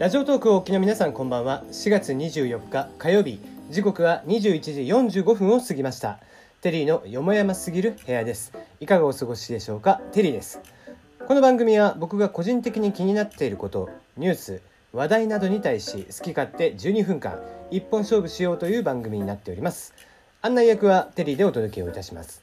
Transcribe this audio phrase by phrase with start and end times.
[0.00, 1.62] ラジオトークをお聞きの皆さんこんばんは。
[1.72, 3.38] 4月24日火曜日。
[3.68, 4.60] 時刻は21
[5.12, 6.20] 時45分を過ぎました。
[6.62, 8.54] テリーのよもやますぎる部屋です。
[8.80, 10.00] いかがお過ごしでしょうか？
[10.12, 10.62] テリーです。
[11.28, 14.62] この番組は僕が個人的に気になっていることニュース
[14.94, 17.38] 話題などに対し好き勝手12分間
[17.70, 19.92] 一本勝負しようという番組になっております。
[20.40, 22.42] 案内役はテリーでお届けをいたします。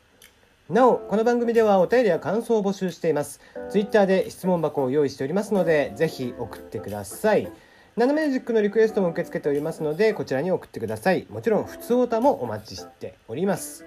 [0.69, 3.39] なおこの番組ではお便りや感想を募集しています。
[3.69, 7.49] ツイッターで質問箱を用意しておりますのでぜひ送ってください。
[7.95, 11.25] ナノミュージックのリクエストも受け付けておりますのでこちらに送ってください。
[11.29, 13.85] もちろん普通歌もお待ちしております。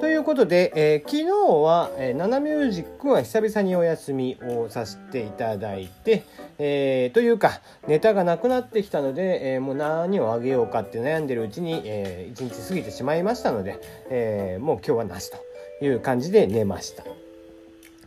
[0.00, 6.24] ということで、えー、昨日は、えー、ナナミュージックは久々にお休みをさせていただいて、
[6.58, 15.47] えー、というかネタがなくなってきたので、えー、もう何をあげようかって悩んでるうちに、えー、1日過ぎてしまいましたので、えー、もう今日はなしと。
[15.80, 17.04] いう感じで寝ました。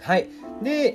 [0.01, 0.27] はい。
[0.63, 0.93] で、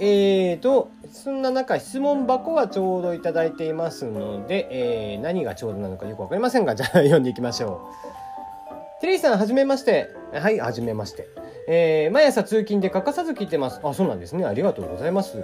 [0.51, 7.89] えーと、そんな中、質問箱はちょうどいただいていますので、えー、何がちょうどなのかよくわかりませんが、 じゃあ読んでいきましょ
[8.99, 9.01] う。
[9.01, 10.11] テリーさん、はじめまして。
[10.33, 11.27] はい、はじめまして。
[11.69, 13.81] えー、毎朝通勤で欠かさず聞いてます。
[13.83, 14.45] あ、そうなんですね。
[14.45, 15.37] ありがとうございます。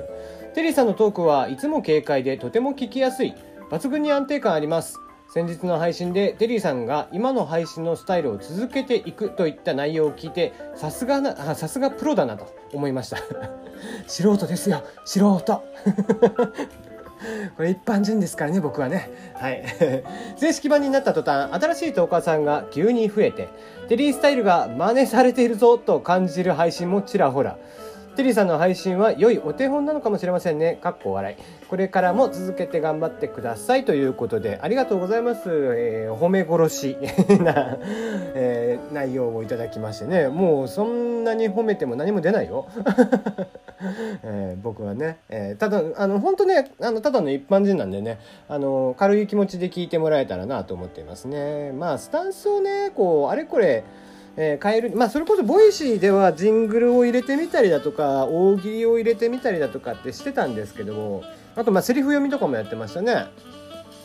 [0.54, 3.34] テリーさんのトークはいつも軽快でとても聞きやすい。
[3.70, 4.98] 抜群に安定感あります。
[5.32, 13.16] 先日の配信でテリーさんが今の配信のスタイルを続けていくといった内容を聞いてさすがなさすがプロだなと思いました。
[14.06, 14.82] 素人ですよ。
[15.06, 15.64] 素人。
[17.56, 19.10] これ一般人ですからね僕はね。
[19.32, 19.64] はい。
[20.36, 23.48] 正式版になった途端新しいトーカーさんが急に増えて
[23.88, 27.56] テリースタイルが真似されているぞと感じる配信もちらほら。
[28.14, 30.78] テリーさんの配信は良いお手本なのかもしれませんね。
[30.82, 31.36] かっこ笑い。
[31.68, 35.48] これからも続けて頑張ってくださいということで、ありがとうございます。
[35.48, 36.96] えー、褒め殺し
[37.42, 37.78] な、
[38.34, 40.28] えー、内容をいただきましてね。
[40.28, 42.66] もうそんなに褒めても何も出ないよ。
[44.22, 51.72] えー、僕はね、えー、ただ、あの、本当ね、あの、ただの一般人なんでね、あの、軽い気持ちで聞いてもらえたらなと思っていますね。
[51.72, 53.84] まあ、スタンスをね、こう、あれこれ、
[54.36, 61.22] えー、変える、まあ、それこそボイシーではジングルを入れてみたりだとか大喜利を入れてみたりだとかってしてたんですけども
[61.54, 63.26] あとまあセリフ読みとかもやってましたね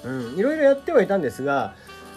[0.03, 1.75] うんいろいろやってはいたんですが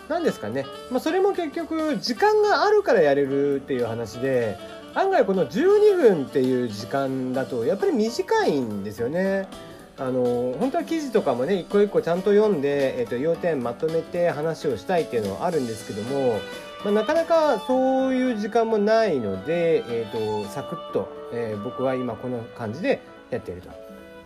[0.08, 4.58] 何ですかね、まあ、それも結局時間があるからやれるっていう話で
[4.94, 9.46] 案外この12分っていう時間だとやっぱり短いんですよね。
[9.98, 16.40] あの本当は記事とかもね一個一個ちゃんと読んで、えーと、要点まとめて話をしたいっていうのはあるんですけども
[16.84, 23.68] まあ、なかなかそういう時間もないので、えーと、サクッと、えー、僕は今この感じでやっていると。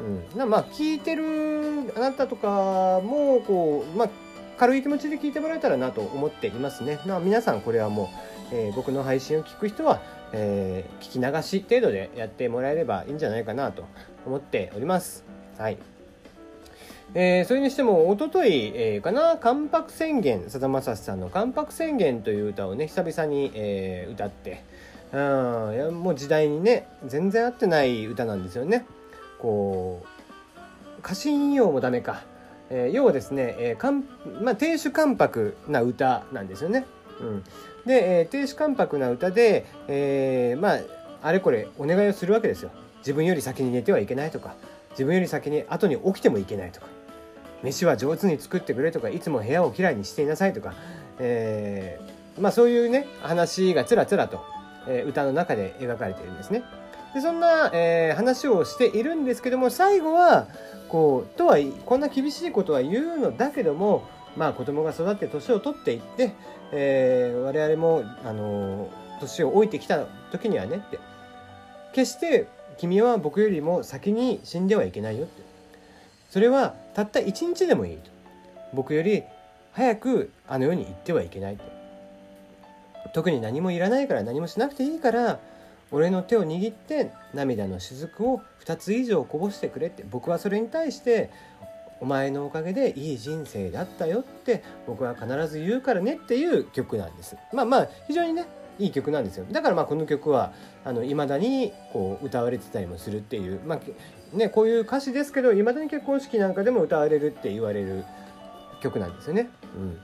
[0.01, 4.09] うん、まあ聞いてるあなたとかもこう、まあ、
[4.57, 7.01] 軽い気持ちで聞いてもらえたらなと思っていますね。
[7.07, 8.11] まあ、皆さんこれはも
[8.53, 10.01] う、えー、僕の配信を聞く人は、
[10.33, 13.85] えー、聞き流し程度でやってもらえればいいんじゃないかなと
[14.27, 15.25] 思っております。
[15.59, 15.79] はい。
[17.17, 24.65] えー、それにしても、おととい、えー、かな、関白宣言、さだまさしさんの関白宣言という歌をね、久々に、えー、歌って、
[25.13, 28.85] うん、いやもう時代にね、全然合ってない歌なんですよね。
[29.39, 32.23] こう、歌詞引用もダメか。
[32.71, 34.05] えー、要はですね、えーかん
[34.43, 36.85] まあ、亭主関白な歌なんですよね。
[37.21, 37.45] うん、
[37.87, 40.79] で、えー、亭主関白な歌で、えー、まあ、
[41.23, 42.71] あれこれお願いをするわけですよ。
[42.99, 44.57] 自分より先に寝てはいけないとか、
[44.91, 46.89] 自分より先に後に起きてもいけないとか。
[47.65, 50.75] 飯は上手に作ってくれとかいつも部屋をきれいにしていなさいとか、
[51.19, 54.45] えー、まあ、そういうね話がつらつらと、
[54.87, 56.63] えー、歌の中で描かれているんですね。
[57.15, 60.49] でそんな、えー、話をしているんですけども最後は
[60.89, 64.05] こうとはこんな厳しいことは言うのだけども
[64.37, 66.35] まあ子供が育って年を取っていって、
[66.73, 68.89] えー、我々もあの
[69.21, 70.99] 年を老いてきた時にはねって
[71.93, 72.49] 決して
[72.79, 75.44] 君は僕よりも先に死んではいけないよって
[76.35, 78.11] それはたった一日でもいいと。
[78.73, 79.23] 僕より
[79.71, 81.63] 早くあの世に行ってはいけないと。
[83.13, 85.39] 特に何もいらないから何もしなくていいから
[85.93, 90.05] 俺の手を握って涙の雫を2つ以上こぼしてくれって。
[90.11, 91.31] 僕はそれに対して
[92.01, 97.37] お前のおかげでいい人生だったよって僕は必ず言うからねっていう曲なんです。
[97.53, 98.45] まあまあ非常にね
[98.79, 100.53] いい曲なんですよだからまあこの曲は
[101.05, 103.79] いまだにこう歌われてたりもするっていうまあ
[104.35, 108.05] ね、こういう歌詞ですけどいまだに結婚式なんかでも歌われるって言われる
[108.81, 109.49] 曲なんですよね。
[109.77, 109.99] うん、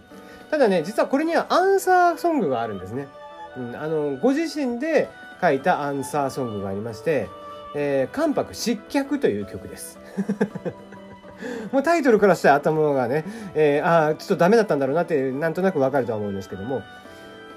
[0.51, 3.09] ただね実はこれにはアンサーソングがあるんですね。
[3.57, 5.09] うん、あのご自身で
[5.41, 7.29] 書いたアンサーソングがありまして
[7.75, 9.99] 「えー、関白失脚」という曲です。
[11.73, 13.25] もうタイトルからして頭がね、
[13.55, 16.83] えー、ああちょっとダメだったんだろうなってなんとなくわかるとは思うんですけども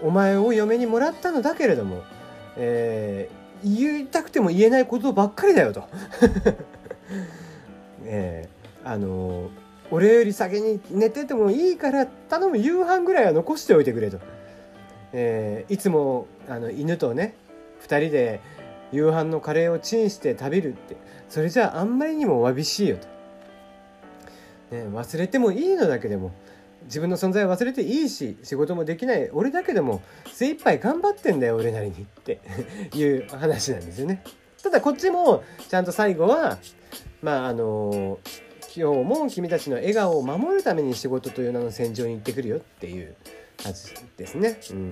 [0.04, 2.04] お前を嫁にもらったのだけれども、
[2.58, 5.86] えー、言いたくても言えないことばっかりだよと。
[8.06, 9.50] えー、あの
[9.90, 14.20] 俺より先に寝ててもいいから頼む夕飯ぐらいは残しておいてくれと、
[15.14, 17.36] えー、いつもあの犬とね
[17.88, 18.42] 2人で
[18.92, 20.98] 夕飯のカレーをチンして食べるって
[21.30, 23.08] それじゃああんまりにもわびしいよと、
[24.76, 26.32] ね、忘れてもいいのだけでも。
[26.86, 30.02] 自分の存在を忘れていいし仕事もできない俺だけでも
[30.32, 32.40] 精一杯頑張ってんだよ俺なりにって
[32.96, 34.24] いう話なんですよね。
[34.62, 36.58] ただこっちもちゃんと最後は
[37.22, 38.20] まああの
[38.76, 43.14] 今日も君たちの笑顔を守るために仕事という名の戦場に行ってくるよっていう
[43.62, 44.58] 感じですね。
[44.72, 44.92] うん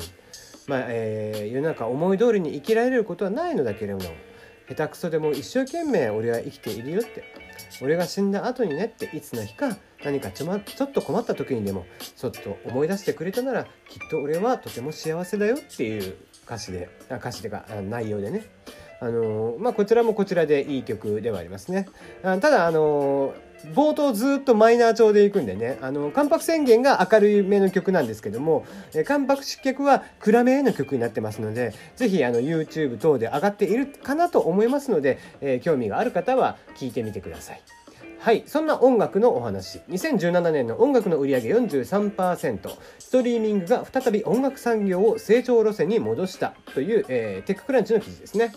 [0.68, 4.04] まあえー、世の中思い通りに生きられることはないのだけれども
[4.70, 7.24] 下手くそでも一生懸命俺は生きているよって
[7.82, 16.16] 俺が死んだ後にねっていつの日か何かちょ,、ま、ちょっと困った時にでもちょっと思い出してくれたならきっと俺はとても幸せだよっていう
[16.46, 18.46] 歌詞で歌詞でか内容でね。
[19.04, 21.88] あのまあこちらもこちらでいい曲ではありますね。
[22.22, 23.34] ただあの
[23.74, 28.66] 冒頭ずっとマイナー調でいくんでね、あの、関白宣言が明るいめの曲なんですけども、
[28.96, 37.62] え関白失脚は暗めの曲になってますので、ぜひあの YouTube 等で上がっているかなと思いますので、えー、興味がある方は聞いてみてください。
[38.22, 38.44] はい。
[38.46, 39.80] そんな音楽のお話。
[39.90, 42.70] 2017年の音楽の売り上げ43%、
[43.00, 48.54] ストリーミングが再び音楽産業を成長路線に戻したという、えー、テッククランチの記事ですね。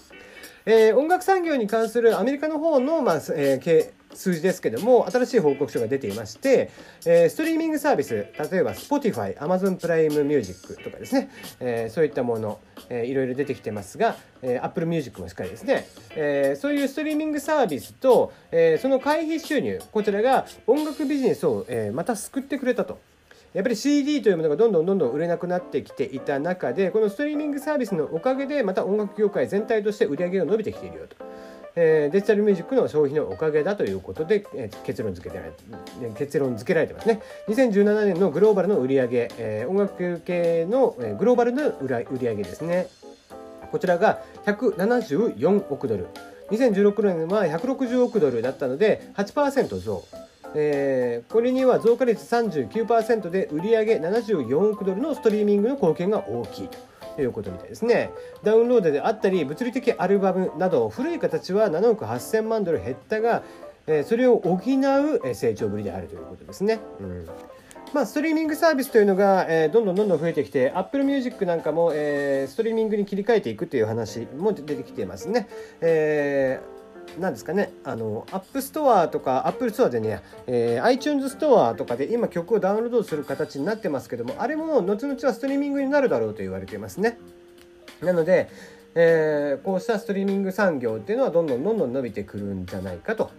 [0.67, 6.71] えー、音楽産業に関するアメリカの方の、まあえー、数字ですけども、新しい報告書が出ていまして、
[7.05, 8.15] えー、ストリーミングサービス、
[8.51, 11.31] 例えば Spotify、Amazon プライムミュージックとかですね、
[11.61, 22.99] えー、そういったもの、えー、いろいろ出てきてますが、えー、Apple Music もしっかりですね、えー、そういうストリーミングサービスと、えー、その会費収入、こちらが音楽ビジネスを、えー、また救ってくれたと。
[23.55, 31.17] やっぱり CD というものがどんどんどんどん売れなくなってきていた中でこのストリーミングサービスのおかげでまた音楽業界全体として売り上げが伸びてきているよと。
[31.77, 35.53] えー、デジタルミュージックの消費のおかげだということで、えー、結論付けられ
[36.17, 37.21] 結論付けられてますね。
[37.49, 41.89] 2017年のグローバルの売り上げ、えー、音楽系の、えー、グローバルの売
[42.21, 42.89] り上げですね。
[43.71, 46.07] こちらが174億ドル。
[46.51, 50.05] 2016年は160億ドルだったので8%増。
[50.55, 56.69] えー、これには増加率39%で売上74億ドルのストリーミングの貢献が大きい
[57.17, 58.11] ということみたいですね。
[58.43, 63.43] ダウンロードであったり物理的アルバムなど古い形は7億8000万ドル減ったが、
[63.87, 66.81] えー、それを補う成長ぶりであるということですね。
[67.01, 67.29] うん
[67.93, 75.47] まあ、ストリーミングサービスというのが、えー、どんどんどんどん増えてきて Apple Music なんかも、えー、ストリーミングに切り替えていくという話も出てきていますね。
[75.81, 76.84] えー
[77.19, 87.19] 何ですかねあの App Store とか Apple Store でね、えー、iTunes ストアとかで今曲をダウンロードする形になってますけどもあれも後々はストリーミングになるだろうと言われていますね。
[88.03, 88.49] なので、
[88.95, 93.31] えー、こうしたストリーミング産業っていうのはどんどんどんどん伸びてくるんじゃないかと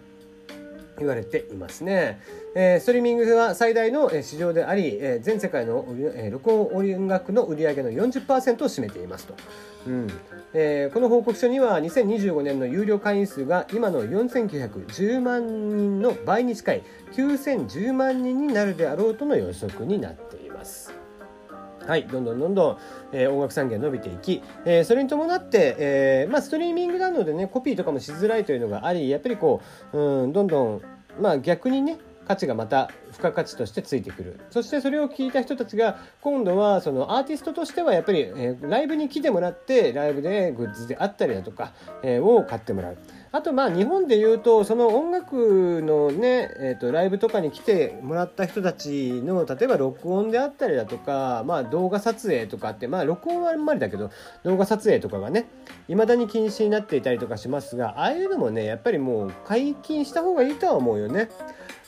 [0.99, 2.19] 言われていますね。
[2.55, 9.35] えー、ストリーミングは最大の市場であり、えー、全世界の、えー、録音音楽の売り上げの40%を占めていますと。
[9.87, 10.07] うん
[10.53, 16.83] えー、この報告書には2025年の有料会員数が今の4910万人の倍に近い
[17.13, 20.44] 9010万人になるであろうとの予測になっています。
[21.87, 22.77] はい、どんどんどんどん、
[23.11, 29.61] えー、音楽産業伸びていき、えー、それに伴って、えーまあ、ストリーミングなのでねコピーとかもしづらいというのがありやっぱりこ
[29.93, 30.81] う、うん、どんどん、
[31.21, 41.73] まあ、逆にね価値がまた付加価値としてついてくるそしてそれを聞いた人たちが今度はそのアーティストとしてはやっぱり、えー、ライブに来てもらってライブでグッズであったりだとか、
[42.03, 42.97] えー、を買ってもらう。
[43.35, 54.09] あとまあ日本で言うとその音楽のね、えー、とライブとかに来てもらった人たちの例えば録音であったりだとか、まあ、動画撮影とかってまあ録音はあんまりだけど
[54.43, 55.49] 動画撮影とかがね
[55.89, 61.27] 未だに禁止になっていたりとかしますがああいうのもねやっぱりもう解禁した方がいいとは思うよね。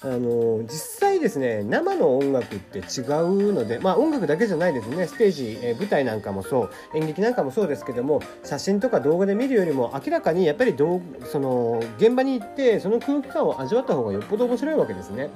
[0.02, 15.30] あの実際ですね生の音楽って違うのでまあ音楽だけじゃないですねステージ、え舞台なんかもそう演劇なんかもそうですけども写真とか動画で見るよりも明らかにやっぱりどうその現場に行ってその空気感を味わった方がよっぽど面白いわけですね。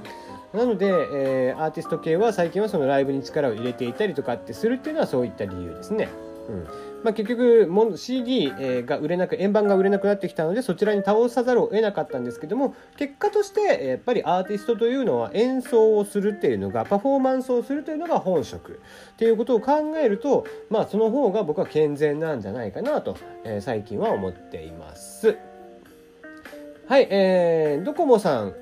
[0.53, 6.09] なので、えー、アーティスト系は最近はそのライブに力を入れていたりとかってするっていうのはそういった理由ですね。
[6.49, 8.51] うんまあ、結局も CD
[8.85, 18.73] が売れなく円盤が売れなくなってきたのでそちらに倒さざるを得なかったんですけども結果としてやっぱりアーティストというのは演奏をするっていうのがパフォーマンスをするというのが本職
[19.13, 25.37] っていうことを考えるとまあその方が僕は健全なんじゃないかなと、えー、最近は思っています。
[26.87, 28.53] はい、えー、ドコモさん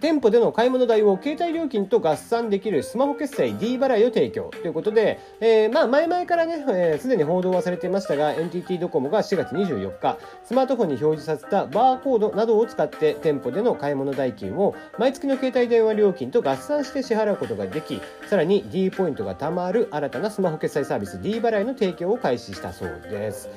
[0.00, 23.48] 店舗での買い物代を携帯料金と合算できるスマホ決済 D 払いを提供ということで、えー、まあ前々からね、す、えー、で、に報道はされていましたが、NTT ドコモが4月24日、スマートフォンに表示させたバーコードなどを使って店舗での買い物代金を毎月の携帯電話料金と合算して支払うことができ、さらに D ポイントが貯まる新たなスマホ決済サービス D 払いの提供を開始したそうです。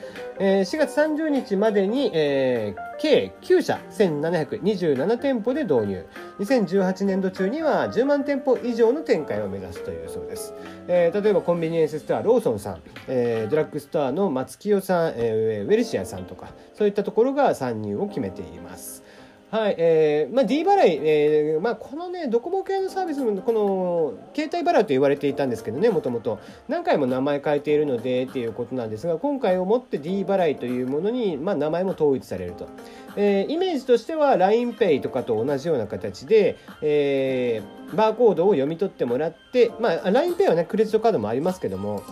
[0.43, 6.07] えー、4月30日までに、えー、計9社1727店舗で導入。
[6.39, 10.55] 2018年度中には10万店舗以上の展開を目指すというそうです、
[10.88, 19.03] えー、例えばコンビニエンスストアローソンさん、えー、ドラッグストアの松清さん、えー、ウェルシアさんとかそういったところが参入を決めています。
[19.51, 26.39] はい、えー、まあ D 払い、えー、まあこのね、ドコモ系のサービスのこの携帯払いと言われていたんですけどね、もともと
[26.70, 32.70] 何回も名前変えているのでっていうことなんですが、今回をもって D 払いというものに、まあ名前も統一されると。
[33.17, 42.03] えー、イメージとしては LINEPay とかと同じような形で、えー、バーコードを読み取ってもらって、まあ LINEPay はね、クレジットカードもありますけども、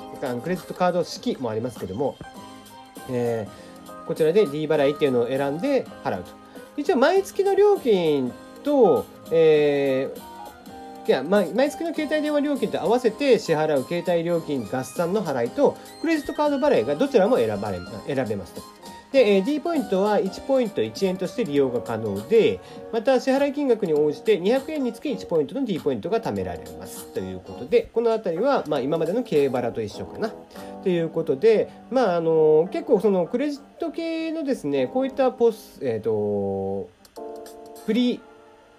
[0.44, 2.18] クレジットカード式もありますけども、
[3.10, 6.49] えー、こちらで D 払いっていうのを選んで払うと。
[6.80, 8.32] 一応毎月の料金
[8.64, 18.79] と、えー、いや、毎月の携帯電話料金と合わせて支払う携帯料金合算の払いと、クレジットカード払いがどちらも選ばれ選べますと。
[19.12, 22.60] で、え D ポイントは1ポイント1円として利用が可能で、
[22.94, 30.32] また支払い金額に応じて200円につき1ポイントの D ポイントが貯められますということで、このあたりは、まあ、今までの軽バラと一緒かな。
[30.84, 36.90] ということで、まあ、あの結構そのクレジット系のですね、こういったポス、えっ、ー、と、
[37.86, 38.22] プリ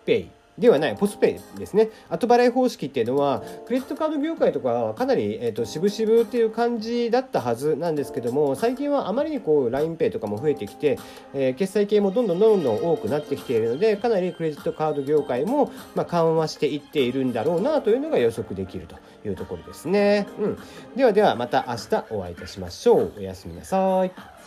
[0.07, 0.31] ペイ
[0.61, 1.89] ではない、ポスペイですね。
[2.11, 10.99] 後払い方式っていうのは、クレジットカード業界とかはかなり、えっ、ー、と、渋々っていう感じだったはずなんですけども、最近はあまりにこう、LINEPay とかも増えてきて、
[11.33, 20.27] えー、決済系もどんどんどんどん多くなってきているので、かなりクレジットカード業界も、まあ、緩和していっているんだろうなというのが予測できるというところですね。
[20.39, 20.59] うん。
[20.95, 23.13] ではでは、また明日お会いいたしましょう。
[23.17, 24.40] おやすみなさい。